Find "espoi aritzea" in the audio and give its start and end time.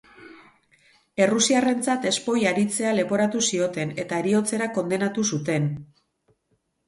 2.11-2.93